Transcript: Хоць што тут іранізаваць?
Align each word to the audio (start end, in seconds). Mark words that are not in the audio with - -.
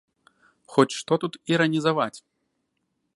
Хоць 0.75 0.95
што 1.01 1.13
тут 1.25 1.33
іранізаваць? 1.53 2.19